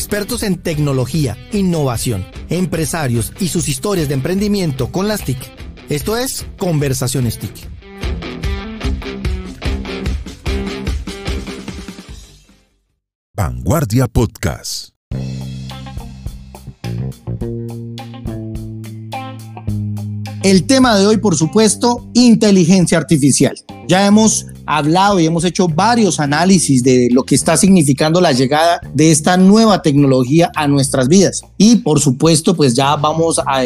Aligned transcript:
expertos 0.00 0.42
en 0.44 0.56
tecnología, 0.56 1.36
innovación, 1.52 2.24
empresarios 2.48 3.34
y 3.38 3.48
sus 3.48 3.68
historias 3.68 4.08
de 4.08 4.14
emprendimiento 4.14 4.90
con 4.90 5.08
las 5.08 5.22
TIC. 5.22 5.36
Esto 5.90 6.16
es 6.16 6.46
Conversaciones 6.56 7.38
TIC. 7.38 7.52
Vanguardia 13.34 14.08
Podcast. 14.08 14.94
El 20.42 20.66
tema 20.66 20.96
de 20.96 21.06
hoy, 21.06 21.18
por 21.18 21.36
supuesto, 21.36 22.10
inteligencia 22.14 22.96
artificial. 22.96 23.54
Ya 23.86 24.06
hemos 24.06 24.46
hablado 24.76 25.18
y 25.18 25.26
hemos 25.26 25.44
hecho 25.44 25.66
varios 25.66 26.20
análisis 26.20 26.82
de 26.84 27.08
lo 27.10 27.24
que 27.24 27.34
está 27.34 27.56
significando 27.56 28.20
la 28.20 28.32
llegada 28.32 28.80
de 28.94 29.10
esta 29.10 29.36
nueva 29.36 29.82
tecnología 29.82 30.52
a 30.54 30.68
nuestras 30.68 31.08
vidas. 31.08 31.42
Y 31.58 31.76
por 31.76 31.98
supuesto, 32.00 32.54
pues 32.54 32.74
ya 32.74 32.94
vamos 32.94 33.40
a, 33.44 33.64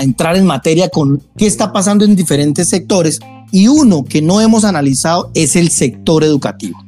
entrar 0.00 0.36
en 0.36 0.46
materia 0.46 0.88
con 0.88 1.22
qué 1.36 1.46
está 1.46 1.72
pasando 1.72 2.04
en 2.04 2.16
diferentes 2.16 2.68
sectores. 2.68 3.20
Y 3.52 3.68
uno 3.68 4.04
que 4.04 4.22
no 4.22 4.40
hemos 4.40 4.64
analizado 4.64 5.30
es 5.34 5.54
el 5.54 5.70
sector 5.70 6.24
educativo. 6.24 6.78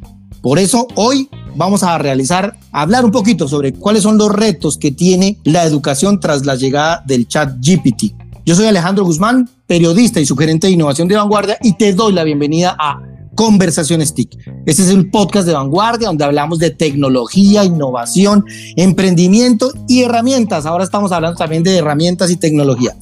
Por 0.41 0.59
eso 0.59 0.89
hoy 0.97 1.29
vamos 1.55 1.85
a 1.85 1.97
realizar, 1.99 2.57
hablar 2.73 3.05
un 3.05 3.13
poquito 3.13 3.47
sobre 3.47 3.73
cuáles 3.73 4.03
son 4.03 4.19
los 4.19 4.33
retos 4.33 4.77
que 4.77 4.91
tiene 4.91 5.39
la 5.45 5.65
educación 5.65 6.19
tras 6.19 6.45
la 6.45 6.57
llegada 6.57 7.03
del 7.07 7.29
chat 7.29 7.55
GPT. 7.61 8.15
Yo 8.45 8.57
soy 8.57 8.67
Alejandro 8.67 9.05
Guzmán, 9.05 9.49
periodista 9.69 10.19
y 10.19 10.27
sugerente 10.27 10.67
de 10.67 10.73
innovación 10.73 11.07
de 11.07 11.15
Vanguardia 11.15 11.59
y 11.63 11.75
te 11.75 11.93
doy 11.93 12.13
la 12.13 12.25
bienvenida 12.25 12.77
a 12.77 13.01
Conversaciones 13.35 14.15
TIC. 14.15 14.37
Este 14.67 14.83
es 14.83 14.91
el 14.91 15.11
podcast 15.11 15.47
de 15.47 15.55
Vanguardia 15.55 16.09
donde 16.09 16.25
hablamos 16.25 16.59
de 16.59 16.71
tecnología, 16.71 17.65
innovación, 17.65 18.45
emprendimiento 18.77 19.73
y 19.89 20.03
herramientas. 20.03 20.67
Ahora 20.67 20.85
estamos 20.85 21.13
hablando 21.13 21.37
también 21.37 21.63
de 21.63 21.77
herramientas 21.77 22.31
y 22.31 22.37
tecnología. 22.37 22.95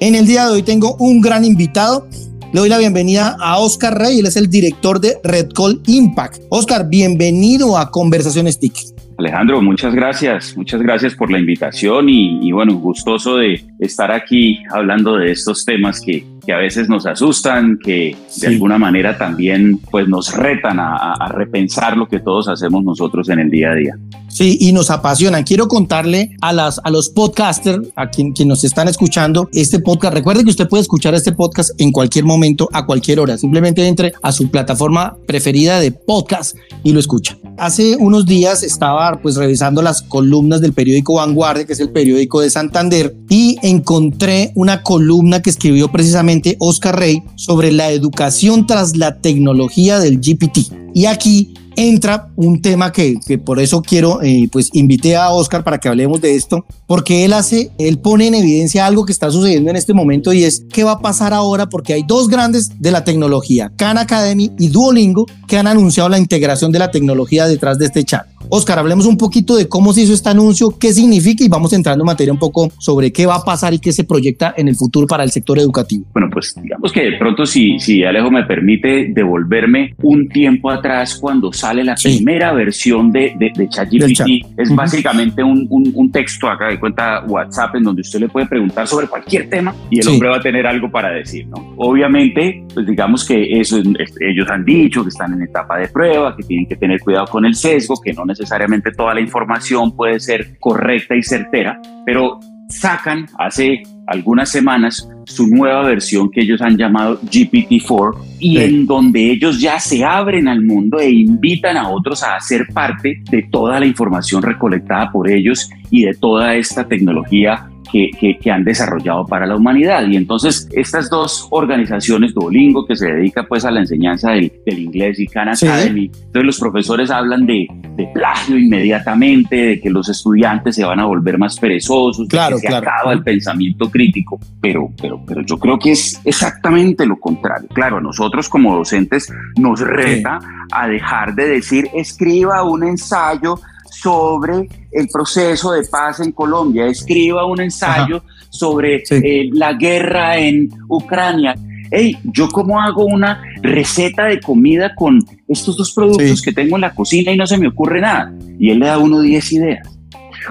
En 0.00 0.14
el 0.14 0.26
día 0.26 0.46
de 0.46 0.52
hoy 0.52 0.62
tengo 0.62 0.96
un 0.98 1.20
gran 1.20 1.44
invitado. 1.44 2.08
Le 2.52 2.60
doy 2.60 2.68
la 2.68 2.78
bienvenida 2.78 3.36
a 3.40 3.58
Oscar 3.58 3.96
Rey, 3.96 4.18
él 4.18 4.26
es 4.26 4.36
el 4.36 4.50
director 4.50 5.00
de 5.00 5.18
Red 5.22 5.50
Call 5.54 5.80
Impact. 5.86 6.42
Oscar, 6.48 6.88
bienvenido 6.88 7.78
a 7.78 7.90
Conversaciones 7.90 8.58
TIC. 8.58 8.74
Alejandro, 9.20 9.60
muchas 9.60 9.94
gracias, 9.94 10.56
muchas 10.56 10.80
gracias 10.80 11.14
por 11.14 11.30
la 11.30 11.38
invitación 11.38 12.08
y, 12.08 12.50
bueno, 12.52 12.74
gustoso 12.76 13.36
de 13.36 13.62
estar 13.78 14.10
aquí 14.10 14.58
hablando 14.70 15.16
de 15.18 15.30
estos 15.30 15.66
temas 15.66 16.00
que, 16.00 16.24
que 16.44 16.52
a 16.52 16.58
veces 16.58 16.88
nos 16.88 17.06
asustan, 17.06 17.78
que 17.78 18.16
de 18.40 18.46
alguna 18.46 18.78
manera 18.78 19.16
también 19.16 19.78
pues 19.90 20.08
nos 20.08 20.34
retan 20.34 20.78
a, 20.80 21.16
repensar 21.30 21.96
lo 21.96 22.08
que 22.08 22.18
todos 22.18 22.48
hacemos 22.48 22.82
nosotros 22.82 23.28
en 23.28 23.38
el 23.38 23.50
día 23.50 23.70
a 23.70 23.74
día. 23.74 23.94
Sí, 24.28 24.56
y 24.60 24.72
nos 24.72 24.90
apasionan. 24.90 25.42
Quiero 25.42 25.68
contarle 25.68 26.30
a, 26.40 26.52
las, 26.52 26.80
a 26.82 26.90
los 26.90 27.08
podcasters, 27.10 27.88
a 27.96 28.10
quien, 28.10 28.32
quien 28.32 28.48
nos 28.48 28.64
están 28.64 28.88
escuchando, 28.88 29.48
este 29.52 29.80
podcast. 29.80 30.14
Recuerde 30.14 30.44
que 30.44 30.50
usted 30.50 30.68
puede 30.68 30.82
escuchar 30.82 31.14
este 31.14 31.32
podcast 31.32 31.70
en 31.78 31.92
cualquier 31.92 32.24
momento, 32.24 32.68
a 32.72 32.86
cualquier 32.86 33.20
hora. 33.20 33.36
Simplemente 33.38 33.86
entre 33.86 34.12
a 34.22 34.32
su 34.32 34.50
plataforma 34.50 35.16
preferida 35.26 35.80
de 35.80 35.92
podcast 35.92 36.56
y 36.84 36.92
lo 36.92 37.00
escucha. 37.00 37.36
Hace 37.58 37.96
unos 37.96 38.24
días 38.24 38.62
estaba 38.62 39.20
pues 39.20 39.36
revisando 39.36 39.82
las 39.82 40.02
columnas 40.02 40.60
del 40.60 40.72
periódico 40.72 41.14
Vanguardia, 41.14 41.66
que 41.66 41.72
es 41.72 41.80
el 41.80 41.90
periódico 41.90 42.40
de 42.40 42.50
Santander, 42.50 43.14
y 43.28 43.58
encontré 43.62 44.52
una 44.54 44.82
columna 44.82 45.42
que 45.42 45.50
escribió 45.50 45.90
precisamente 45.90 46.29
Oscar 46.58 46.98
Rey 46.98 47.22
sobre 47.36 47.72
la 47.72 47.90
educación 47.90 48.66
tras 48.66 48.96
la 48.96 49.20
tecnología 49.20 49.98
del 49.98 50.20
GPT. 50.20 50.72
Y 50.94 51.06
aquí 51.06 51.54
entra 51.76 52.28
un 52.36 52.60
tema 52.60 52.92
que, 52.92 53.18
por 53.44 53.60
eso 53.60 53.82
quiero, 53.82 54.22
eh, 54.22 54.48
pues 54.50 54.70
invité 54.72 55.16
a 55.16 55.30
Oscar 55.30 55.64
para 55.64 55.78
que 55.78 55.88
hablemos 55.88 56.20
de 56.20 56.34
esto, 56.34 56.64
porque 56.86 57.24
él 57.24 57.32
hace, 57.32 57.70
él 57.78 57.98
pone 57.98 58.26
en 58.26 58.34
evidencia 58.34 58.86
algo 58.86 59.06
que 59.06 59.12
está 59.12 59.30
sucediendo 59.30 59.70
en 59.70 59.76
este 59.76 59.94
momento 59.94 60.32
y 60.32 60.44
es 60.44 60.64
qué 60.72 60.84
va 60.84 60.92
a 60.92 61.00
pasar 61.00 61.32
ahora 61.32 61.68
porque 61.68 61.94
hay 61.94 62.02
dos 62.06 62.28
grandes 62.28 62.70
de 62.80 62.90
la 62.90 63.04
tecnología, 63.04 63.72
Khan 63.76 63.98
Academy 63.98 64.50
y 64.58 64.68
Duolingo, 64.68 65.26
que 65.48 65.58
han 65.58 65.66
anunciado 65.66 66.08
la 66.08 66.18
integración 66.18 66.72
de 66.72 66.80
la 66.80 66.90
tecnología 66.90 67.46
detrás 67.46 67.78
de 67.78 67.86
este 67.86 68.04
chat. 68.04 68.26
Oscar, 68.48 68.78
hablemos 68.78 69.06
un 69.06 69.16
poquito 69.16 69.56
de 69.56 69.68
cómo 69.68 69.92
se 69.92 70.02
hizo 70.02 70.12
este 70.12 70.28
anuncio, 70.28 70.76
qué 70.78 70.92
significa 70.92 71.44
y 71.44 71.48
vamos 71.48 71.72
entrando 71.72 72.02
en 72.02 72.06
materia 72.06 72.32
un 72.32 72.38
poco 72.38 72.70
sobre 72.78 73.12
qué 73.12 73.26
va 73.26 73.36
a 73.36 73.44
pasar 73.44 73.74
y 73.74 73.78
qué 73.78 73.92
se 73.92 74.04
proyecta 74.04 74.54
en 74.56 74.68
el 74.68 74.74
futuro 74.74 75.06
para 75.06 75.22
el 75.22 75.30
sector 75.30 75.58
educativo. 75.58 76.04
Bueno, 76.12 76.28
pues 76.32 76.54
digamos 76.60 76.92
que 76.92 77.10
de 77.10 77.18
pronto 77.18 77.44
si, 77.46 77.78
si 77.78 78.02
Alejo 78.02 78.30
me 78.30 78.44
permite 78.44 79.08
devolverme 79.12 79.94
un 80.02 80.28
tiempo 80.28 80.70
atrás 80.70 81.16
cuando 81.16 81.52
sale 81.52 81.84
la 81.84 81.94
primera 81.94 82.52
versión 82.52 83.12
de, 83.12 83.34
de, 83.38 83.68
ChatGPT, 83.68 84.46
es 84.56 84.74
básicamente 84.74 85.42
un, 85.42 85.66
un, 85.70 86.10
texto 86.10 86.48
acá 86.48 86.68
de 86.68 86.80
cuenta 86.80 87.24
WhatsApp 87.26 87.76
en 87.76 87.84
donde 87.84 88.00
usted 88.00 88.20
le 88.20 88.28
puede 88.28 88.46
preguntar 88.46 88.86
sobre 88.86 89.06
cualquier 89.06 89.48
tema 89.48 89.74
y 89.90 90.00
el 90.00 90.08
hombre 90.08 90.28
va 90.28 90.36
a 90.36 90.40
tener 90.40 90.66
algo 90.66 90.90
para 90.90 91.10
decir, 91.10 91.46
¿no? 91.46 91.74
Obviamente, 91.76 92.64
pues 92.74 92.86
digamos 92.86 93.24
que 93.24 93.60
eso 93.60 93.78
ellos 93.78 94.50
han 94.50 94.64
dicho 94.64 95.02
que 95.02 95.10
están 95.10 95.34
en 95.34 95.42
etapa 95.42 95.78
de 95.78 95.88
prueba, 95.88 96.36
que 96.36 96.42
tienen 96.42 96.66
que 96.66 96.76
tener 96.76 97.00
cuidado 97.00 97.26
con 97.26 97.44
el 97.44 97.54
sesgo, 97.54 98.00
que 98.00 98.12
no 98.12 98.24
necesariamente 98.30 98.90
toda 98.92 99.14
la 99.14 99.20
información 99.20 99.94
puede 99.94 100.18
ser 100.20 100.58
correcta 100.58 101.14
y 101.14 101.22
certera, 101.22 101.80
pero 102.04 102.40
sacan 102.68 103.26
hace 103.38 103.82
algunas 104.06 104.50
semanas 104.50 105.08
su 105.24 105.46
nueva 105.46 105.82
versión 105.82 106.30
que 106.30 106.42
ellos 106.42 106.60
han 106.62 106.76
llamado 106.76 107.20
GPT-4 107.20 108.16
y 108.40 108.58
en 108.58 108.86
donde 108.86 109.30
ellos 109.30 109.60
ya 109.60 109.78
se 109.78 110.04
abren 110.04 110.48
al 110.48 110.62
mundo 110.62 110.98
e 110.98 111.10
invitan 111.10 111.76
a 111.76 111.88
otros 111.88 112.22
a 112.22 112.36
hacer 112.36 112.66
parte 112.72 113.22
de 113.30 113.42
toda 113.50 113.78
la 113.78 113.86
información 113.86 114.42
recolectada 114.42 115.10
por 115.12 115.30
ellos 115.30 115.70
y 115.90 116.04
de 116.04 116.14
toda 116.14 116.54
esta 116.54 116.86
tecnología 116.86 117.69
que, 117.92 118.10
que, 118.40 118.50
han 118.50 118.64
desarrollado 118.64 119.26
para 119.26 119.46
la 119.46 119.56
humanidad. 119.56 120.06
Y 120.06 120.16
entonces 120.16 120.68
estas 120.72 121.08
dos 121.10 121.46
organizaciones, 121.50 122.34
Duolingo, 122.34 122.86
que 122.86 122.96
se 122.96 123.12
dedica 123.12 123.44
pues 123.44 123.64
a 123.64 123.70
la 123.70 123.80
enseñanza 123.80 124.32
del, 124.32 124.52
del 124.66 124.78
inglés 124.78 125.18
y 125.20 125.26
Khan 125.26 125.48
Academy, 125.48 126.10
entonces 126.14 126.44
los 126.44 126.58
profesores 126.58 127.10
hablan 127.10 127.46
de, 127.46 127.66
de, 127.96 128.06
plagio 128.12 128.58
inmediatamente, 128.58 129.56
de 129.56 129.80
que 129.80 129.90
los 129.90 130.08
estudiantes 130.08 130.74
se 130.74 130.84
van 130.84 131.00
a 131.00 131.06
volver 131.06 131.38
más 131.38 131.58
perezosos, 131.58 132.26
claro, 132.28 132.56
de 132.56 132.62
que 132.62 132.68
se 132.68 132.74
acaba 132.74 133.12
el 133.12 133.22
pensamiento 133.22 133.90
crítico, 133.90 134.38
pero, 134.60 134.90
pero, 135.00 135.22
pero 135.26 135.42
yo 135.42 135.58
creo 135.58 135.78
que 135.78 135.92
es 135.92 136.20
exactamente 136.24 137.06
lo 137.06 137.18
contrario. 137.18 137.68
Claro, 137.72 137.98
a 137.98 138.00
nosotros 138.00 138.48
como 138.48 138.76
docentes 138.76 139.32
nos 139.56 139.80
reta 139.80 140.38
a 140.72 140.88
dejar 140.88 141.34
de 141.34 141.48
decir 141.48 141.88
escriba 141.94 142.62
un 142.64 142.84
ensayo 142.84 143.60
sobre 144.02 144.68
el 144.92 145.08
proceso 145.08 145.72
de 145.72 145.82
paz 145.84 146.20
en 146.20 146.32
Colombia, 146.32 146.86
escriba 146.86 147.46
un 147.46 147.60
ensayo 147.60 148.22
sobre 148.48 149.02
eh, 149.10 149.50
la 149.52 149.74
guerra 149.74 150.38
en 150.38 150.68
Ucrania. 150.88 151.54
Hey, 151.90 152.16
¿yo 152.24 152.48
cómo 152.48 152.80
hago 152.80 153.04
una 153.04 153.42
receta 153.62 154.26
de 154.26 154.40
comida 154.40 154.94
con 154.94 155.18
estos 155.48 155.76
dos 155.76 155.92
productos 155.92 156.40
que 156.40 156.52
tengo 156.52 156.76
en 156.76 156.82
la 156.82 156.94
cocina 156.94 157.32
y 157.32 157.36
no 157.36 157.46
se 157.46 157.58
me 157.58 157.68
ocurre 157.68 158.00
nada? 158.00 158.32
Y 158.58 158.70
él 158.70 158.78
le 158.78 158.86
da 158.86 158.98
uno 158.98 159.20
10 159.20 159.52
ideas. 159.52 159.99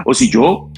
O 0.05 0.13
si 0.13 0.29
yo 0.29 0.69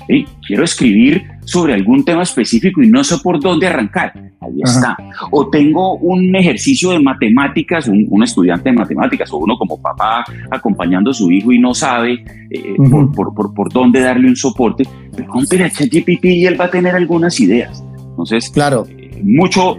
quiero 0.45 0.63
escribir 0.63 1.23
sobre 1.45 1.73
algún 1.73 2.03
tema 2.05 2.23
específico 2.23 2.81
y 2.81 2.87
no 2.87 3.03
sé 3.03 3.17
por 3.17 3.39
dónde 3.39 3.67
arrancar, 3.67 4.13
ahí 4.39 4.61
está. 4.63 4.97
O 5.31 5.49
tengo 5.49 5.95
un 5.97 6.35
ejercicio 6.35 6.91
de 6.91 6.99
matemáticas, 6.99 7.87
un, 7.87 8.23
estudiante 8.23 8.69
de 8.69 8.75
matemáticas, 8.75 9.31
o 9.31 9.37
uno 9.37 9.57
como 9.57 9.81
papá 9.81 10.23
acompañando 10.49 11.11
a 11.11 11.13
su 11.13 11.31
hijo 11.31 11.51
y 11.51 11.59
no 11.59 11.73
sabe 11.73 12.23
eh, 12.49 12.75
por, 12.89 13.33
por, 13.33 13.53
por, 13.53 13.71
dónde 13.71 14.01
darle 14.01 14.27
un 14.27 14.35
soporte, 14.35 14.83
pregúntele 15.15 15.65
a 15.65 15.69
ChatGPT 15.69 16.25
y 16.25 16.45
él 16.45 16.59
va 16.59 16.65
a 16.65 16.71
tener 16.71 16.95
algunas 16.95 17.39
ideas. 17.39 17.83
Entonces, 17.97 18.49
claro. 18.49 18.85
Eh, 18.89 19.21
mucho, 19.23 19.77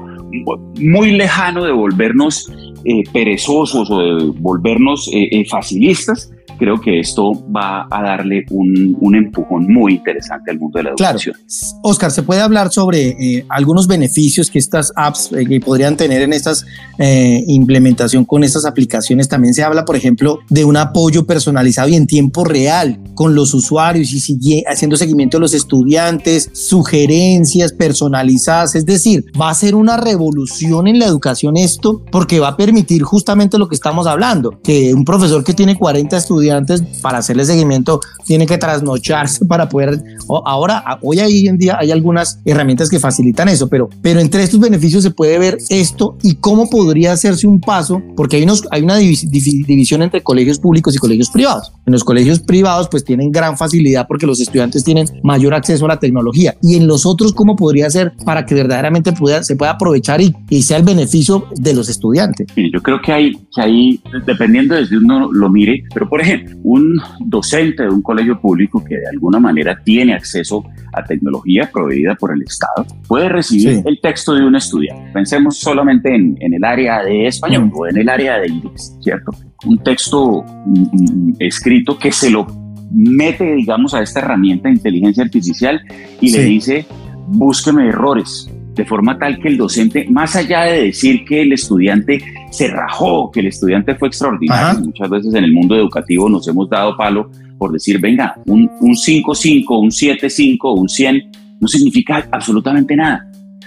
muy 0.81 1.12
lejano 1.12 1.64
de 1.64 1.72
volvernos 1.72 2.50
eh, 2.84 3.03
perezosos 3.12 3.91
o 3.91 3.98
de 3.98 4.32
volvernos 4.38 5.10
facilistas, 5.48 6.31
creo 6.62 6.81
que 6.81 7.00
esto 7.00 7.32
va 7.53 7.88
a 7.91 8.03
darle 8.03 8.44
un, 8.50 8.97
un, 9.00 9.17
empujón 9.17 9.67
muy 9.67 9.94
interesante 9.94 10.52
al 10.52 10.61
mundo 10.61 10.79
de 10.79 10.84
la 10.84 10.90
educación. 10.90 11.34
Claro. 11.34 11.81
Oscar, 11.82 12.11
¿se 12.12 12.23
puede 12.23 12.40
hablar 12.40 12.73
sobre 12.73 13.08
eh, 13.08 13.44
algunos 13.49 13.88
beneficios 13.88 14.49
que 14.49 14.61
estas 14.61 14.93
apps 14.94 15.31
eh, 15.32 15.61
podrían 15.61 15.96
tener 15.96 16.23
en 16.23 16.32
estas 16.32 16.64
eh, 16.99 17.43
implementación 17.49 18.25
con 18.25 18.44
estas 18.44 18.64
aplicaciones? 18.64 19.28
También 19.28 19.55
se 19.55 19.64
habla, 19.64 19.85
por 19.85 19.96
ejemplo, 19.96 20.38
de 20.50 20.64
un 20.64 20.76
apoyo 20.76 21.26
personalizado 21.26 21.88
y 21.88 21.96
en 21.96 22.06
tiempo 22.06 22.44
real 22.44 23.00
con 23.14 23.35
los 23.35 23.55
usuarios 23.55 24.12
y 24.12 24.20
sigue, 24.20 24.62
haciendo 24.67 24.96
seguimiento 24.96 25.38
de 25.38 25.43
los 25.43 25.55
estudiantes, 25.55 26.49
sugerencias 26.52 27.73
personalizadas. 27.73 28.76
Es 28.76 28.87
decir, 28.87 29.25
va 29.40 29.50
a 29.50 29.55
ser 29.55 29.75
una 29.75 29.96
revolución 29.96 30.87
en 30.87 31.00
la 31.00 31.06
educación 31.06 31.56
esto 31.56 32.05
porque 32.12 32.38
va 32.38 32.49
a 32.49 32.56
permitir 32.56 32.71
justamente 33.02 33.58
lo 33.58 33.69
que 33.69 33.74
estamos 33.74 34.06
hablando, 34.06 34.58
que 34.62 34.94
un 34.94 35.04
profesor 35.04 35.42
que 35.44 35.54
tiene 35.54 35.76
40 35.76 36.16
estudiantes 36.16 36.52
antes 36.52 36.82
para 37.00 37.19
hacerle 37.19 37.44
seguimiento 37.44 38.00
tiene 38.24 38.46
que 38.46 38.58
trasnocharse 38.58 39.44
para 39.46 39.69
poder, 39.69 40.02
ahora, 40.44 40.98
hoy 41.02 41.20
ahí 41.20 41.46
en 41.46 41.58
día 41.58 41.76
hay 41.78 41.90
algunas 41.90 42.40
herramientas 42.44 42.88
que 42.88 42.98
facilitan 42.98 43.48
eso, 43.48 43.69
pero, 43.69 43.88
pero 44.00 44.20
entre 44.20 44.42
estos 44.42 44.60
beneficios 44.60 45.02
se 45.02 45.10
puede 45.10 45.38
ver 45.38 45.58
esto 45.69 46.16
y 46.22 46.36
cómo 46.36 46.69
podría 46.69 47.12
hacerse 47.12 47.46
un 47.46 47.60
paso, 47.60 48.02
porque 48.16 48.36
hay, 48.36 48.44
unos, 48.44 48.66
hay 48.70 48.82
una 48.82 48.96
división 48.96 50.02
entre 50.02 50.22
colegios 50.22 50.58
públicos 50.58 50.94
y 50.94 50.98
colegios 50.98 51.30
privados. 51.30 51.72
En 51.86 51.92
los 51.92 52.04
colegios 52.04 52.40
privados 52.40 52.88
pues 52.90 53.04
tienen 53.04 53.30
gran 53.30 53.56
facilidad 53.56 54.06
porque 54.06 54.26
los 54.26 54.40
estudiantes 54.40 54.84
tienen 54.84 55.06
mayor 55.22 55.54
acceso 55.54 55.84
a 55.84 55.88
la 55.88 55.98
tecnología 55.98 56.56
y 56.62 56.76
en 56.76 56.86
los 56.86 57.06
otros 57.06 57.32
cómo 57.32 57.56
podría 57.56 57.90
ser 57.90 58.12
para 58.25 58.46
que 58.46 58.54
verdaderamente 58.54 59.12
pueda, 59.12 59.42
se 59.42 59.56
pueda 59.56 59.72
aprovechar 59.72 60.20
y, 60.20 60.34
y 60.48 60.62
sea 60.62 60.76
el 60.76 60.84
beneficio 60.84 61.46
de 61.56 61.75
los 61.75 61.88
estudiantes. 61.88 62.46
Yo 62.56 62.82
creo 62.82 63.00
que 63.00 63.12
hay, 63.12 63.32
que 63.54 63.60
hay, 63.60 64.00
dependiendo 64.26 64.75
desde 64.75 64.96
uno 64.96 65.30
lo 65.32 65.48
mire, 65.48 65.84
pero 65.92 66.08
por 66.08 66.20
ejemplo, 66.20 66.56
un 66.62 67.00
docente 67.26 67.82
de 67.82 67.88
un 67.88 68.02
colegio 68.02 68.21
público 68.40 68.82
que 68.84 68.96
de 68.96 69.08
alguna 69.12 69.38
manera 69.38 69.78
tiene 69.84 70.14
acceso 70.14 70.64
a 70.92 71.04
tecnología 71.04 71.70
proveída 71.72 72.14
por 72.14 72.32
el 72.32 72.42
Estado 72.42 72.86
puede 73.06 73.28
recibir 73.28 73.82
el 73.84 74.00
texto 74.00 74.34
de 74.34 74.44
un 74.44 74.56
estudiante. 74.56 75.10
Pensemos 75.12 75.58
solamente 75.58 76.14
en, 76.14 76.36
en 76.40 76.54
el 76.54 76.64
área 76.64 77.02
de 77.02 77.26
español 77.26 77.70
o 77.74 77.86
en 77.86 77.98
el 77.98 78.08
área 78.08 78.38
de 78.38 78.48
inglés, 78.48 78.96
¿cierto? 79.00 79.32
Un 79.64 79.78
texto 79.78 80.42
mm, 80.42 80.80
mm, 80.80 81.36
escrito 81.38 81.98
que 81.98 82.12
se 82.12 82.30
lo 82.30 82.46
mete, 82.90 83.54
digamos, 83.54 83.94
a 83.94 84.02
esta 84.02 84.20
herramienta 84.20 84.68
de 84.68 84.75
inteligencia 84.75 85.25
artificial 85.25 85.80
y 86.20 86.30
le 86.30 86.44
dice, 86.44 86.86
búsqueme 87.28 87.88
errores, 87.88 88.50
de 88.75 88.84
forma 88.84 89.18
tal 89.18 89.38
que 89.38 89.48
el 89.48 89.56
docente, 89.56 90.06
más 90.10 90.36
allá 90.36 90.62
de 90.62 90.84
decir 90.84 91.25
que 91.25 91.42
el 91.42 91.52
estudiante 91.52 92.22
se 92.50 92.68
rajó, 92.68 93.30
que 93.30 93.40
el 93.40 93.46
estudiante 93.46 93.94
fue 93.94 94.08
extraordinario, 94.08 94.80
muchas 94.80 95.10
veces 95.10 95.34
en 95.34 95.44
el 95.44 95.52
mundo 95.52 95.75
educativo 95.76 96.28
nos 96.28 96.46
hemos 96.48 96.68
dado 96.68 96.96
palo 96.96 97.30
por 97.62 97.70
decir, 97.70 98.00
venga, 98.00 98.35
un 98.47 98.69
5-5, 98.81 99.64
un 99.79 99.91
7-5, 99.91 100.81
un 100.81 100.88
100, 100.88 101.31
no 101.61 101.69
significa 101.69 102.26
absolutamente 102.32 102.97
nada. 102.97 103.25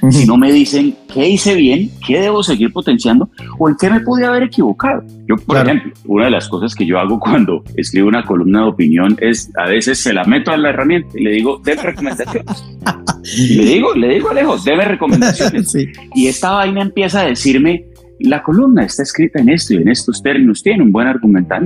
Si 0.09 0.25
no 0.25 0.35
me 0.35 0.51
dicen 0.51 0.93
qué 1.13 1.29
hice 1.29 1.55
bien, 1.55 1.89
qué 2.05 2.19
debo 2.19 2.43
seguir 2.43 2.73
potenciando 2.73 3.29
o 3.57 3.69
en 3.69 3.77
qué 3.79 3.89
me 3.89 4.01
pude 4.01 4.25
haber 4.25 4.43
equivocado. 4.43 5.01
Yo, 5.29 5.37
por 5.37 5.55
ejemplo, 5.55 5.93
una 6.07 6.25
de 6.25 6.31
las 6.31 6.49
cosas 6.49 6.75
que 6.75 6.85
yo 6.85 6.99
hago 6.99 7.17
cuando 7.17 7.63
escribo 7.77 8.09
una 8.09 8.25
columna 8.25 8.63
de 8.63 8.67
opinión 8.67 9.17
es 9.21 9.49
a 9.55 9.69
veces 9.69 9.97
se 9.97 10.11
la 10.11 10.25
meto 10.25 10.51
a 10.51 10.57
la 10.57 10.71
herramienta 10.71 11.07
y 11.17 11.23
le 11.23 11.31
digo, 11.31 11.61
debe 11.63 11.83
recomendaciones. 11.83 12.65
le 13.49 13.63
digo, 13.63 13.93
le 13.93 14.15
digo 14.15 14.29
Alejo, 14.29 14.57
debe 14.57 14.83
recomendaciones. 14.83 15.73
Y 16.13 16.27
esta 16.27 16.51
vaina 16.51 16.81
empieza 16.81 17.21
a 17.21 17.27
decirme, 17.27 17.85
la 18.19 18.41
columna 18.43 18.83
está 18.83 19.03
escrita 19.03 19.39
en 19.39 19.49
esto 19.49 19.73
y 19.73 19.77
en 19.77 19.89
estos 19.89 20.21
términos, 20.21 20.63
tiene 20.63 20.83
un 20.83 20.91
buen 20.91 21.07
argumental. 21.07 21.65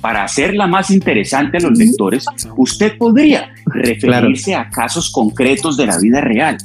Para 0.00 0.24
hacerla 0.24 0.66
más 0.66 0.90
interesante 0.90 1.58
a 1.58 1.60
los 1.60 1.78
lectores, 1.78 2.24
usted 2.56 2.96
podría 2.96 3.52
referirse 3.66 4.54
a 4.54 4.68
casos 4.70 5.10
concretos 5.12 5.76
de 5.76 5.86
la 5.86 5.98
vida 5.98 6.20
real. 6.20 6.56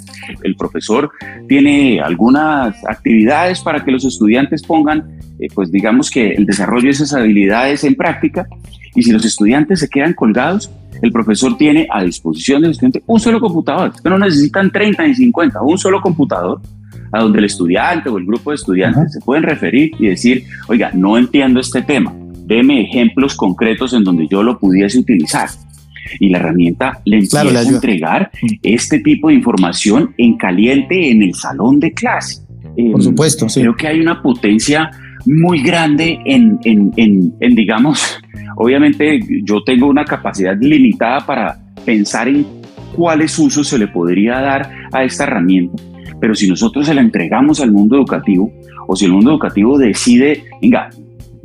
El 0.43 0.55
profesor 0.55 1.11
tiene 1.47 1.99
algunas 1.99 2.75
actividades 2.85 3.61
para 3.61 3.83
que 3.83 3.91
los 3.91 4.05
estudiantes 4.05 4.63
pongan, 4.63 5.19
eh, 5.39 5.47
pues 5.53 5.71
digamos 5.71 6.09
que 6.09 6.31
el 6.31 6.45
desarrollo 6.45 6.85
de 6.85 6.91
esas 6.91 7.13
habilidades 7.13 7.83
en 7.83 7.95
práctica. 7.95 8.47
Y 8.95 9.03
si 9.03 9.11
los 9.11 9.25
estudiantes 9.25 9.81
se 9.81 9.89
quedan 9.89 10.13
colgados, 10.13 10.71
el 11.01 11.11
profesor 11.11 11.57
tiene 11.57 11.87
a 11.91 12.03
disposición 12.03 12.61
del 12.61 12.71
estudiante 12.71 13.03
un 13.05 13.19
solo 13.19 13.41
computador. 13.41 13.91
No 14.05 14.17
necesitan 14.17 14.71
30 14.71 15.03
ni 15.07 15.15
50, 15.15 15.61
un 15.61 15.77
solo 15.77 15.99
computador 15.99 16.61
a 17.11 17.19
donde 17.19 17.39
el 17.39 17.45
estudiante 17.45 18.09
o 18.09 18.17
el 18.17 18.25
grupo 18.25 18.51
de 18.51 18.55
estudiantes 18.55 19.13
se 19.13 19.19
pueden 19.21 19.43
referir 19.43 19.91
y 19.99 20.07
decir, 20.07 20.43
oiga, 20.67 20.91
no 20.93 21.17
entiendo 21.17 21.59
este 21.59 21.81
tema, 21.81 22.13
deme 22.45 22.81
ejemplos 22.81 23.35
concretos 23.35 23.93
en 23.93 24.03
donde 24.03 24.27
yo 24.29 24.43
lo 24.43 24.59
pudiese 24.59 24.99
utilizar. 24.99 25.49
Y 26.19 26.29
la 26.29 26.37
herramienta 26.37 27.01
le 27.05 27.17
empieza 27.17 27.41
a 27.41 27.63
entregar 27.63 28.29
este 28.61 28.99
tipo 28.99 29.29
de 29.29 29.33
información 29.33 30.13
en 30.17 30.37
caliente 30.37 31.09
en 31.09 31.23
el 31.23 31.33
salón 31.33 31.79
de 31.79 31.93
clase. 31.93 32.43
Por 32.91 33.01
supuesto, 33.01 33.49
sí. 33.49 33.61
Creo 33.61 33.75
que 33.75 33.87
hay 33.87 33.99
una 33.99 34.21
potencia 34.21 34.91
muy 35.25 35.61
grande 35.61 36.19
en, 36.25 36.59
en, 36.63 36.91
en, 37.39 37.55
digamos, 37.55 38.19
obviamente 38.57 39.19
yo 39.43 39.63
tengo 39.63 39.87
una 39.87 40.05
capacidad 40.05 40.55
limitada 40.59 41.25
para 41.25 41.57
pensar 41.83 42.27
en 42.27 42.45
cuáles 42.95 43.37
usos 43.39 43.67
se 43.67 43.77
le 43.77 43.87
podría 43.87 44.39
dar 44.39 44.69
a 44.91 45.03
esta 45.03 45.23
herramienta, 45.23 45.81
pero 46.19 46.35
si 46.35 46.47
nosotros 46.47 46.85
se 46.85 46.93
la 46.93 47.01
entregamos 47.01 47.59
al 47.59 47.71
mundo 47.71 47.97
educativo, 47.97 48.51
o 48.87 48.95
si 48.95 49.05
el 49.05 49.11
mundo 49.11 49.31
educativo 49.31 49.77
decide, 49.77 50.43
venga, 50.61 50.89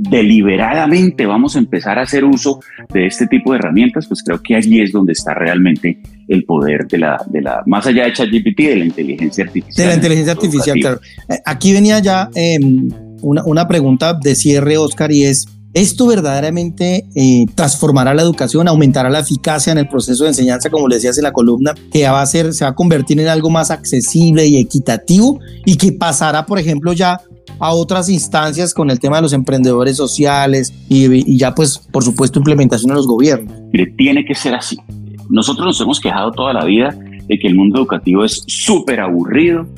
deliberadamente 0.00 1.26
vamos 1.26 1.56
a 1.56 1.58
empezar 1.58 1.98
a 1.98 2.02
hacer 2.02 2.24
uso 2.24 2.60
de 2.92 3.06
este 3.06 3.26
tipo 3.26 3.52
de 3.52 3.58
herramientas, 3.58 4.06
pues 4.06 4.22
creo 4.22 4.42
que 4.42 4.56
allí 4.56 4.80
es 4.80 4.92
donde 4.92 5.12
está 5.12 5.34
realmente 5.34 6.00
el 6.28 6.44
poder 6.44 6.86
de 6.86 6.98
la, 6.98 7.22
de 7.28 7.42
la 7.42 7.62
más 7.66 7.86
allá 7.86 8.04
de 8.04 8.12
ChatGPT, 8.12 8.58
de 8.60 8.76
la 8.76 8.84
inteligencia 8.86 9.44
artificial. 9.44 9.76
De 9.76 9.86
la 9.86 9.94
inteligencia 9.94 10.32
artificial, 10.32 10.78
claro. 10.80 11.00
Eh, 11.28 11.38
aquí 11.44 11.72
venía 11.72 11.98
ya 11.98 12.30
em, 12.34 12.88
una, 13.20 13.44
una 13.44 13.68
pregunta 13.68 14.14
de 14.14 14.34
cierre, 14.34 14.78
Oscar, 14.78 15.12
y 15.12 15.24
es, 15.24 15.46
¿Esto 15.72 16.06
verdaderamente 16.06 17.06
eh, 17.14 17.46
transformará 17.54 18.12
la 18.12 18.22
educación, 18.22 18.66
aumentará 18.66 19.08
la 19.08 19.20
eficacia 19.20 19.70
en 19.70 19.78
el 19.78 19.88
proceso 19.88 20.24
de 20.24 20.30
enseñanza, 20.30 20.68
como 20.68 20.88
le 20.88 20.96
decías 20.96 21.16
en 21.18 21.24
la 21.24 21.32
columna, 21.32 21.74
que 21.92 22.08
va 22.08 22.20
a 22.20 22.26
ser, 22.26 22.52
se 22.52 22.64
va 22.64 22.70
a 22.70 22.74
convertir 22.74 23.20
en 23.20 23.28
algo 23.28 23.50
más 23.50 23.70
accesible 23.70 24.46
y 24.46 24.58
equitativo 24.58 25.38
y 25.64 25.76
que 25.76 25.92
pasará, 25.92 26.44
por 26.44 26.58
ejemplo, 26.58 26.92
ya 26.92 27.20
a 27.60 27.72
otras 27.72 28.08
instancias 28.08 28.74
con 28.74 28.90
el 28.90 28.98
tema 28.98 29.16
de 29.16 29.22
los 29.22 29.32
emprendedores 29.32 29.96
sociales 29.96 30.72
y, 30.88 31.36
ya, 31.36 31.54
pues, 31.54 31.78
por 31.78 32.02
supuesto, 32.02 32.40
implementación 32.40 32.90
en 32.90 32.96
los 32.96 33.06
gobiernos? 33.06 33.54
Tiene 33.96 34.24
que 34.24 34.34
ser 34.34 34.54
así. 34.54 34.76
Nosotros 35.28 35.66
nos 35.66 35.80
hemos 35.80 36.00
quejado 36.00 36.32
toda 36.32 36.52
la 36.52 36.64
vida 36.64 36.98
de 37.28 37.38
que 37.38 37.46
el 37.46 37.54
mundo 37.54 37.78
educativo 37.78 38.24
es 38.24 38.42
súper 38.48 38.98
aburrido, 38.98 39.68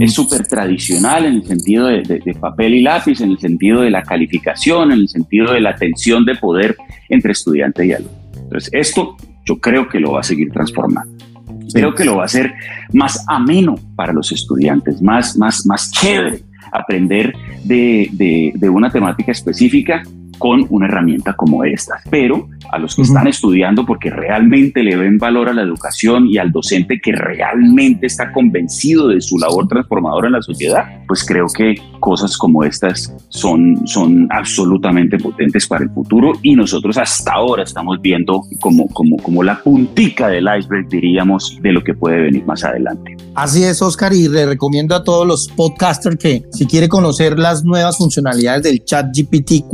es 0.00 0.12
súper 0.12 0.46
tradicional 0.46 1.26
en 1.26 1.34
el 1.34 1.46
sentido 1.46 1.86
de, 1.86 2.36
papel 2.40 2.74
y 2.74 2.82
lápiz, 2.82 3.20
en 3.20 3.30
el 3.32 3.38
sentido 3.38 3.82
de 3.82 3.90
la 3.90 4.02
calificación, 4.02 4.92
en 4.92 5.00
el 5.00 5.08
sentido 5.08 5.52
de 5.52 5.60
la 5.60 5.74
tensión 5.74 6.24
de 6.24 6.36
poder 6.36 6.76
entre 7.08 7.32
estudiante 7.32 7.86
y 7.86 7.92
alumno. 7.92 8.12
Entonces, 8.36 8.70
esto 8.72 9.16
yo 9.44 9.58
creo 9.58 9.88
que 9.88 10.00
lo 10.00 10.12
va 10.12 10.20
a 10.20 10.24
seguir 10.24 10.50
transformando. 10.52 11.24
Creo 11.72 11.94
que 11.94 12.04
lo 12.04 12.16
va 12.16 12.22
a 12.22 12.26
hacer 12.26 12.52
más 12.92 13.24
ameno 13.28 13.76
para 13.96 14.12
los 14.12 14.30
estudiantes, 14.30 15.00
más, 15.00 15.36
más, 15.36 15.66
más 15.66 15.90
chévere 15.90 16.42
aprender 16.70 17.34
de, 17.64 18.52
de 18.54 18.68
una 18.68 18.90
temática 18.90 19.32
específica 19.32 20.02
con 20.42 20.66
una 20.70 20.86
herramienta 20.86 21.34
como 21.34 21.62
esta. 21.62 22.00
Pero 22.10 22.48
a 22.72 22.76
los 22.76 22.96
que 22.96 23.02
están 23.02 23.28
estudiando 23.28 23.86
porque 23.86 24.10
realmente 24.10 24.82
le 24.82 24.96
ven 24.96 25.16
valor 25.16 25.48
a 25.48 25.52
la 25.52 25.62
educación 25.62 26.26
y 26.26 26.36
al 26.38 26.50
docente 26.50 27.00
que 27.00 27.12
realmente 27.12 28.08
está 28.08 28.32
convencido 28.32 29.06
de 29.06 29.20
su 29.20 29.38
labor 29.38 29.68
transformadora 29.68 30.26
en 30.26 30.32
la 30.32 30.42
sociedad, 30.42 30.84
pues 31.06 31.24
creo 31.24 31.46
que 31.46 31.76
cosas 32.00 32.36
como 32.36 32.64
estas 32.64 33.14
son, 33.28 33.86
son 33.86 34.26
absolutamente 34.32 35.16
potentes 35.16 35.68
para 35.68 35.84
el 35.84 35.90
futuro 35.90 36.32
y 36.42 36.56
nosotros 36.56 36.98
hasta 36.98 37.34
ahora 37.34 37.62
estamos 37.62 38.00
viendo 38.00 38.42
como, 38.60 38.88
como, 38.88 39.18
como 39.18 39.44
la 39.44 39.62
puntica 39.62 40.26
del 40.26 40.48
iceberg, 40.58 40.88
diríamos, 40.88 41.56
de 41.62 41.70
lo 41.70 41.84
que 41.84 41.94
puede 41.94 42.20
venir 42.20 42.44
más 42.46 42.64
adelante. 42.64 43.16
Así 43.36 43.62
es, 43.62 43.80
Oscar, 43.80 44.12
y 44.12 44.28
le 44.28 44.44
recomiendo 44.44 44.96
a 44.96 45.04
todos 45.04 45.24
los 45.24 45.46
podcasters 45.46 46.16
que 46.16 46.42
si 46.50 46.66
quiere 46.66 46.88
conocer 46.88 47.38
las 47.38 47.62
nuevas 47.62 47.96
funcionalidades 47.96 48.64
del 48.64 48.84
chat 48.84 49.06
GPT 49.16 49.68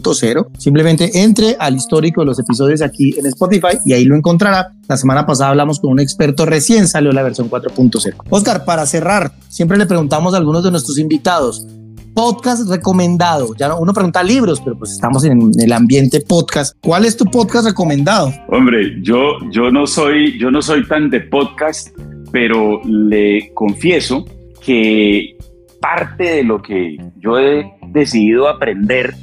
4.0, 0.00 0.46
simplemente 0.58 1.22
entre 1.22 1.56
al 1.58 1.76
histórico 1.76 2.22
de 2.22 2.26
los 2.26 2.38
episodios 2.38 2.82
aquí 2.82 3.14
en 3.18 3.26
Spotify 3.26 3.78
y 3.84 3.92
ahí 3.92 4.04
lo 4.04 4.16
encontrará. 4.16 4.72
La 4.88 4.96
semana 4.96 5.26
pasada 5.26 5.50
hablamos 5.50 5.80
con 5.80 5.92
un 5.92 6.00
experto, 6.00 6.46
recién 6.46 6.88
salió 6.88 7.12
la 7.12 7.22
versión 7.22 7.50
4.0. 7.50 8.14
Oscar, 8.30 8.64
para 8.64 8.86
cerrar, 8.86 9.32
siempre 9.48 9.78
le 9.78 9.86
preguntamos 9.86 10.34
a 10.34 10.36
algunos 10.36 10.62
de 10.64 10.70
nuestros 10.70 10.98
invitados, 10.98 11.66
podcast 12.14 12.68
recomendado. 12.68 13.54
Ya 13.56 13.74
uno 13.74 13.92
pregunta 13.92 14.22
libros, 14.22 14.60
pero 14.60 14.78
pues 14.78 14.92
estamos 14.92 15.24
en 15.24 15.50
el 15.58 15.72
ambiente 15.72 16.20
podcast. 16.20 16.76
¿Cuál 16.80 17.04
es 17.04 17.16
tu 17.16 17.24
podcast 17.26 17.66
recomendado? 17.66 18.32
Hombre, 18.48 18.96
yo, 19.02 19.38
yo 19.50 19.70
no 19.70 19.86
soy, 19.86 20.38
yo 20.38 20.50
no 20.50 20.62
soy 20.62 20.86
tan 20.86 21.10
de 21.10 21.20
podcast 21.20 21.88
pero 22.36 22.82
le 22.84 23.50
confieso 23.54 24.24
que 24.64 25.36
parte 25.80 26.24
de 26.24 26.44
lo 26.44 26.60
que 26.60 26.98
yo 27.16 27.38
he 27.38 27.64
decidido 27.88 28.48
aprender 28.48 29.14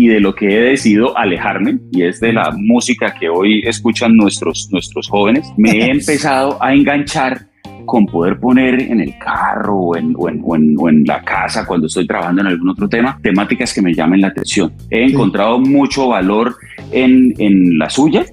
y 0.00 0.08
de 0.08 0.18
lo 0.18 0.34
que 0.34 0.46
he 0.46 0.60
decidido 0.70 1.16
alejarme, 1.18 1.78
y 1.92 2.04
es 2.04 2.20
de 2.20 2.32
la 2.32 2.50
música 2.56 3.14
que 3.20 3.28
hoy 3.28 3.60
escuchan 3.66 4.16
nuestros, 4.16 4.70
nuestros 4.72 5.06
jóvenes, 5.08 5.52
me 5.58 5.72
he 5.72 5.90
empezado 5.90 6.56
a 6.62 6.72
enganchar 6.72 7.42
con 7.84 8.06
poder 8.06 8.40
poner 8.40 8.80
en 8.80 9.00
el 9.00 9.18
carro 9.18 9.76
o 9.76 9.96
en, 9.96 10.14
o 10.16 10.30
en, 10.30 10.74
o 10.78 10.88
en, 10.88 11.04
la 11.04 11.22
casa 11.22 11.66
cuando 11.66 11.86
estoy 11.86 12.06
trabajando 12.06 12.40
en 12.40 12.46
algún 12.46 12.70
otro 12.70 12.88
tema, 12.88 13.18
temáticas 13.22 13.74
que 13.74 13.82
me 13.82 13.92
llamen 13.92 14.22
la 14.22 14.28
atención. 14.28 14.72
He 14.88 15.04
encontrado 15.04 15.58
mucho 15.58 16.08
valor 16.08 16.56
en, 16.92 17.34
en 17.36 17.76
la 17.76 17.90
suya, 17.90 18.24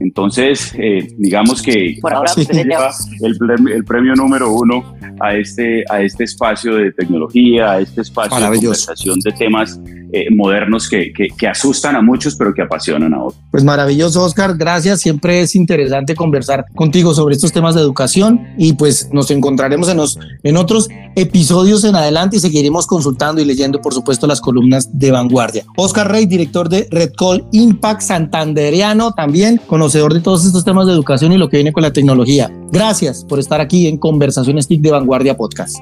entonces, 0.00 0.72
eh, 0.78 1.08
digamos 1.16 1.62
que 1.62 1.98
Por 2.00 2.14
ahora, 2.14 2.30
el, 2.36 3.84
premio, 3.84 4.14
número 4.14 4.52
uno 4.52 4.94
a 5.20 5.34
este, 5.34 5.84
a 5.90 6.00
este 6.02 6.24
espacio 6.24 6.76
de 6.76 6.92
tecnología, 6.92 7.72
a 7.72 7.80
este 7.80 8.02
espacio 8.02 8.38
de 8.38 8.56
conversación 8.58 9.18
de 9.20 9.32
temas 9.32 9.80
eh, 10.12 10.26
modernos 10.30 10.88
que, 10.88 11.12
que, 11.12 11.48
asustan 11.48 11.96
a 11.96 12.02
muchos, 12.02 12.36
pero 12.36 12.54
que 12.54 12.62
apasionan 12.62 13.12
a 13.12 13.24
otros. 13.24 13.42
Pues 13.50 13.64
maravilloso, 13.64 14.22
Oscar. 14.22 14.56
Gracias. 14.56 15.00
Siempre 15.00 15.40
es 15.40 15.54
interesante 15.54 16.14
conversar 16.14 16.64
contigo 16.74 17.12
sobre 17.12 17.34
estos 17.34 17.52
temas 17.52 17.74
de 17.74 17.80
educación 17.80 18.46
y 18.56 18.74
pues 18.74 19.10
nos 19.12 19.30
encontraremos 19.30 19.88
en, 19.88 19.96
los, 19.96 20.18
en 20.44 20.56
otros 20.56 20.88
episodios 21.20 21.82
en 21.82 21.96
adelante 21.96 22.36
y 22.36 22.40
seguiremos 22.40 22.86
consultando 22.86 23.40
y 23.40 23.44
leyendo, 23.44 23.80
por 23.80 23.92
supuesto, 23.92 24.26
las 24.26 24.40
columnas 24.40 24.88
de 24.92 25.10
vanguardia. 25.10 25.64
Oscar 25.76 26.10
Rey, 26.10 26.26
director 26.26 26.68
de 26.68 26.86
Red 26.90 27.12
Call 27.16 27.44
Impact 27.50 28.02
Santanderiano, 28.02 29.12
también 29.12 29.60
conocedor 29.66 30.14
de 30.14 30.20
todos 30.20 30.44
estos 30.44 30.64
temas 30.64 30.86
de 30.86 30.92
educación 30.92 31.32
y 31.32 31.36
lo 31.36 31.48
que 31.48 31.56
viene 31.56 31.72
con 31.72 31.82
la 31.82 31.92
tecnología. 31.92 32.50
Gracias 32.70 33.24
por 33.24 33.40
estar 33.40 33.60
aquí 33.60 33.88
en 33.88 33.98
Conversaciones 33.98 34.68
TIC 34.68 34.80
de 34.80 34.92
Vanguardia 34.92 35.36
Podcast. 35.36 35.76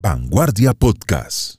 Vanguardia 0.00 0.74
Podcast. 0.74 1.56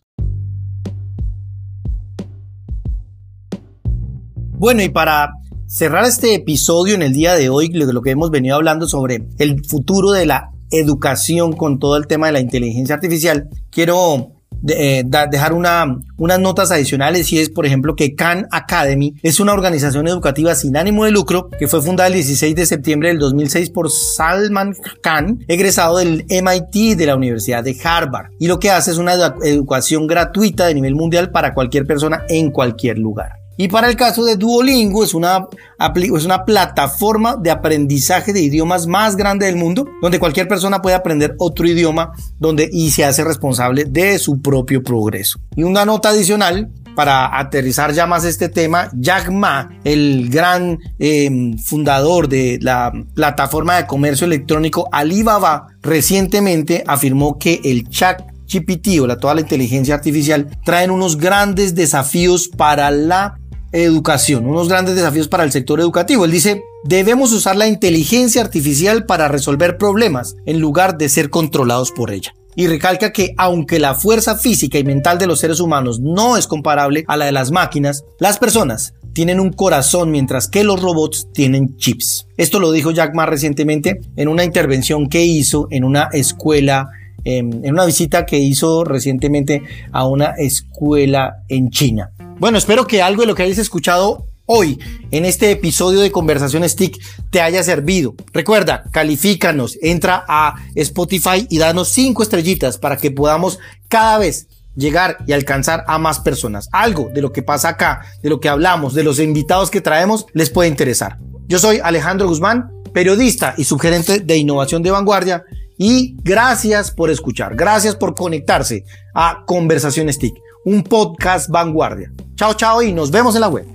Bueno, 4.59 4.81
y 4.81 4.89
para 4.89 5.36
cerrar 5.67 6.05
este 6.05 6.33
episodio 6.33 6.95
en 6.95 7.01
el 7.01 7.13
día 7.13 7.35
de 7.35 7.49
hoy, 7.49 7.69
lo 7.69 8.01
que 8.01 8.11
hemos 8.11 8.31
venido 8.31 8.55
hablando 8.55 8.87
sobre 8.87 9.27
el 9.37 9.63
futuro 9.65 10.11
de 10.11 10.25
la 10.25 10.51
educación 10.71 11.53
con 11.53 11.79
todo 11.79 11.97
el 11.97 12.07
tema 12.07 12.27
de 12.27 12.33
la 12.33 12.39
inteligencia 12.39 12.95
artificial, 12.95 13.49
quiero 13.69 14.31
eh, 14.67 15.03
dejar 15.05 15.53
una, 15.53 15.99
unas 16.17 16.39
notas 16.39 16.71
adicionales 16.71 17.31
y 17.31 17.39
es, 17.39 17.49
por 17.49 17.65
ejemplo, 17.65 17.95
que 17.95 18.15
Khan 18.15 18.47
Academy 18.51 19.13
es 19.21 19.39
una 19.39 19.53
organización 19.53 20.07
educativa 20.07 20.55
sin 20.55 20.77
ánimo 20.77 21.05
de 21.05 21.11
lucro 21.11 21.49
que 21.59 21.67
fue 21.67 21.81
fundada 21.81 22.07
el 22.07 22.15
16 22.15 22.55
de 22.55 22.65
septiembre 22.65 23.09
del 23.09 23.19
2006 23.19 23.69
por 23.69 23.91
Salman 23.91 24.73
Khan, 25.01 25.43
egresado 25.47 25.97
del 25.97 26.25
MIT 26.29 26.97
de 26.97 27.05
la 27.05 27.15
Universidad 27.15 27.63
de 27.63 27.77
Harvard. 27.83 28.31
Y 28.39 28.47
lo 28.47 28.59
que 28.59 28.71
hace 28.71 28.91
es 28.91 28.97
una 28.97 29.13
educación 29.43 30.07
gratuita 30.07 30.67
de 30.67 30.75
nivel 30.75 30.95
mundial 30.95 31.29
para 31.31 31.53
cualquier 31.53 31.85
persona 31.85 32.23
en 32.29 32.51
cualquier 32.51 32.97
lugar. 32.97 33.36
Y 33.57 33.67
para 33.67 33.89
el 33.89 33.95
caso 33.95 34.23
de 34.23 34.35
Duolingo 34.35 35.03
es 35.03 35.15
una, 35.15 35.47
es 35.95 36.25
una 36.25 36.45
plataforma 36.45 37.35
de 37.35 37.49
aprendizaje 37.49 38.31
de 38.31 38.41
idiomas 38.41 38.85
más 38.85 39.15
grande 39.15 39.47
del 39.47 39.55
mundo, 39.55 39.87
donde 40.01 40.19
cualquier 40.19 40.47
persona 40.47 40.81
puede 40.81 40.95
aprender 40.95 41.35
otro 41.39 41.67
idioma 41.67 42.11
donde, 42.39 42.69
y 42.71 42.91
se 42.91 43.03
hace 43.03 43.23
responsable 43.23 43.85
de 43.85 44.19
su 44.19 44.41
propio 44.41 44.83
progreso. 44.83 45.39
Y 45.55 45.63
una 45.63 45.85
nota 45.85 46.09
adicional 46.09 46.69
para 46.95 47.37
aterrizar 47.37 47.93
ya 47.93 48.07
más 48.07 48.25
este 48.25 48.49
tema, 48.49 48.89
Jack 48.95 49.29
Ma, 49.29 49.69
el 49.83 50.29
gran 50.29 50.79
em, 50.97 51.57
fundador 51.57 52.27
de 52.27 52.57
la 52.61 52.91
plataforma 53.13 53.77
de 53.77 53.85
comercio 53.85 54.25
electrónico 54.25 54.87
Alibaba, 54.91 55.67
recientemente 55.81 56.83
afirmó 56.87 57.37
que 57.37 57.61
el 57.63 57.87
chat 57.89 58.21
GPT 58.51 58.99
o 59.01 59.07
la, 59.07 59.17
toda 59.17 59.35
la 59.35 59.41
inteligencia 59.41 59.93
artificial 59.93 60.49
traen 60.65 60.89
unos 60.89 61.17
grandes 61.17 61.75
desafíos 61.75 62.47
para 62.47 62.89
la 62.89 63.37
educación, 63.71 64.45
unos 64.47 64.69
grandes 64.69 64.95
desafíos 64.95 65.27
para 65.27 65.43
el 65.43 65.51
sector 65.51 65.79
educativo. 65.79 66.25
Él 66.25 66.31
dice, 66.31 66.63
debemos 66.83 67.31
usar 67.33 67.55
la 67.55 67.67
inteligencia 67.67 68.41
artificial 68.41 69.05
para 69.05 69.27
resolver 69.27 69.77
problemas 69.77 70.35
en 70.45 70.59
lugar 70.59 70.97
de 70.97 71.09
ser 71.09 71.29
controlados 71.29 71.91
por 71.91 72.11
ella. 72.11 72.33
Y 72.55 72.65
recalca 72.67 73.11
que 73.11 73.35
aunque 73.37 73.79
la 73.79 73.93
fuerza 73.93 74.35
física 74.35 74.79
y 74.79 74.83
mental 74.83 75.19
de 75.19 75.27
los 75.27 75.39
seres 75.39 75.59
humanos 75.59 75.99
no 75.99 76.37
es 76.37 76.47
comparable 76.47 77.03
a 77.07 77.15
la 77.15 77.25
de 77.25 77.31
las 77.31 77.51
máquinas, 77.51 78.03
las 78.19 78.39
personas 78.39 78.93
tienen 79.13 79.39
un 79.39 79.51
corazón 79.51 80.11
mientras 80.11 80.47
que 80.47 80.63
los 80.63 80.81
robots 80.81 81.27
tienen 81.33 81.75
chips. 81.77 82.27
Esto 82.35 82.59
lo 82.59 82.71
dijo 82.71 82.91
Jack 82.91 83.13
Ma 83.13 83.25
recientemente 83.25 84.01
en 84.15 84.27
una 84.27 84.43
intervención 84.43 85.07
que 85.07 85.23
hizo 85.23 85.67
en 85.69 85.83
una 85.83 86.09
escuela 86.11 86.89
em, 87.23 87.63
en 87.63 87.73
una 87.73 87.85
visita 87.85 88.25
que 88.25 88.39
hizo 88.39 88.83
recientemente 88.83 89.61
a 89.91 90.07
una 90.07 90.31
escuela 90.37 91.43
en 91.49 91.69
China. 91.69 92.11
Bueno, 92.39 92.59
espero 92.59 92.85
que 92.85 93.01
algo 93.01 93.21
de 93.21 93.27
lo 93.27 93.33
que 93.33 93.41
hayas 93.41 93.57
escuchado 93.57 94.27
hoy 94.45 94.79
en 95.09 95.25
este 95.25 95.49
episodio 95.49 96.01
de 96.01 96.11
Conversaciones 96.11 96.75
TIC 96.75 97.01
te 97.31 97.41
haya 97.41 97.63
servido. 97.63 98.13
Recuerda, 98.31 98.83
califícanos, 98.91 99.75
entra 99.81 100.23
a 100.27 100.53
Spotify 100.75 101.47
y 101.49 101.57
danos 101.57 101.89
cinco 101.89 102.21
estrellitas 102.21 102.77
para 102.77 102.97
que 102.97 103.09
podamos 103.09 103.57
cada 103.87 104.19
vez 104.19 104.47
llegar 104.75 105.17
y 105.25 105.33
alcanzar 105.33 105.83
a 105.87 105.97
más 105.97 106.19
personas. 106.19 106.69
Algo 106.71 107.09
de 107.11 107.23
lo 107.23 107.31
que 107.31 107.41
pasa 107.41 107.69
acá, 107.69 108.05
de 108.21 108.29
lo 108.29 108.39
que 108.39 108.49
hablamos, 108.49 108.93
de 108.93 109.03
los 109.03 109.19
invitados 109.19 109.71
que 109.71 109.81
traemos, 109.81 110.27
les 110.33 110.51
puede 110.51 110.69
interesar. 110.69 111.17
Yo 111.47 111.57
soy 111.57 111.79
Alejandro 111.83 112.27
Guzmán, 112.27 112.69
periodista 112.93 113.55
y 113.57 113.63
subgerente 113.63 114.19
de 114.19 114.37
innovación 114.37 114.83
de 114.83 114.91
vanguardia. 114.91 115.43
Y 115.77 116.15
gracias 116.23 116.91
por 116.91 117.09
escuchar, 117.09 117.55
gracias 117.55 117.95
por 117.95 118.15
conectarse 118.15 118.83
a 119.13 119.43
Conversaciones 119.45 120.17
TIC 120.17 120.33
un 120.67 120.83
podcast 120.83 121.49
vanguardia. 121.49 122.11
Chao, 122.35 122.53
chao 122.53 122.81
y 122.81 122.91
nos 122.91 123.09
vemos 123.09 123.35
en 123.35 123.41
la 123.41 123.47
web. 123.47 123.65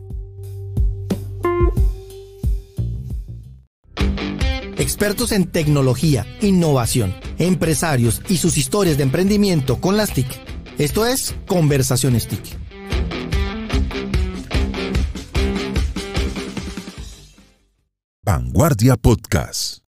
Expertos 4.77 5.33
en 5.33 5.47
tecnología, 5.47 6.27
innovación, 6.43 7.15
empresarios 7.39 8.21
y 8.29 8.37
sus 8.37 8.59
historias 8.59 8.99
de 8.99 9.05
emprendimiento 9.05 9.81
con 9.81 9.97
las 9.97 10.13
TIC. 10.13 10.29
Esto 10.77 11.07
es 11.07 11.35
Conversaciones 11.47 12.29
TIC. 12.29 12.59
Vanguardia 18.23 18.99
Podcast. 18.99 19.82